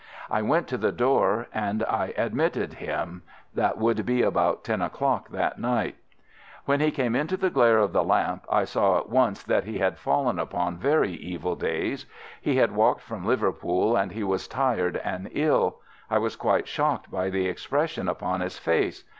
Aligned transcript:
I 0.31 0.41
went 0.41 0.67
to 0.69 0.79
the 0.79 0.91
door 0.91 1.47
and 1.53 1.83
I 1.83 2.15
admitted 2.17 2.73
him. 2.73 3.21
That 3.53 3.77
would 3.77 4.03
be 4.03 4.23
about 4.23 4.63
ten 4.63 4.81
o'clock 4.81 5.29
that 5.29 5.59
night. 5.59 5.95
"When 6.65 6.79
he 6.79 6.89
came 6.89 7.15
into 7.15 7.37
the 7.37 7.51
glare 7.51 7.77
of 7.77 7.93
the 7.93 8.03
lamp, 8.03 8.47
I 8.51 8.63
saw 8.63 8.97
at 8.97 9.09
once 9.09 9.43
that 9.43 9.65
he 9.65 9.77
had 9.77 9.99
fallen 9.99 10.39
upon 10.39 10.77
very 10.79 11.11
evil 11.11 11.55
days. 11.55 12.07
He 12.41 12.55
had 12.55 12.71
walked 12.75 13.01
from 13.01 13.25
Liverpool, 13.27 13.95
and 13.95 14.11
he 14.11 14.23
was 14.23 14.47
tired 14.47 14.97
and 15.03 15.29
ill. 15.33 15.77
I 16.09 16.17
was 16.17 16.35
quite 16.35 16.67
shocked 16.67 17.11
by 17.11 17.29
the 17.29 17.45
expression 17.45 18.07
upon 18.09 18.41
his 18.41 18.57
face. 18.57 19.03